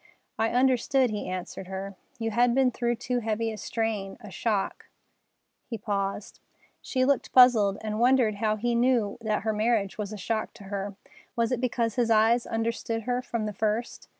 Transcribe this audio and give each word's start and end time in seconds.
"I 0.39 0.49
understood," 0.49 1.11
he 1.11 1.29
answered 1.29 1.67
her. 1.67 1.93
"You 2.17 2.31
had 2.31 2.55
been 2.55 2.71
through 2.71 2.95
too 2.95 3.19
heavy 3.19 3.51
a 3.51 3.57
strain, 3.59 4.17
a 4.19 4.31
shock——" 4.31 4.87
He 5.67 5.77
paused. 5.77 6.39
She 6.81 7.05
looked 7.05 7.31
puzzled, 7.33 7.77
and 7.81 7.99
wondered 7.99 8.37
how 8.37 8.55
he 8.55 8.73
knew 8.73 9.19
that 9.21 9.43
her 9.43 9.53
marriage 9.53 9.99
was 9.99 10.11
a 10.11 10.17
shock 10.17 10.55
to 10.55 10.63
her. 10.63 10.95
Was 11.35 11.51
it 11.51 11.61
because 11.61 11.97
his 11.97 12.09
eyes 12.09 12.47
understood 12.47 13.03
her 13.03 13.21
from 13.21 13.45
the 13.45 13.53
first? 13.53 14.09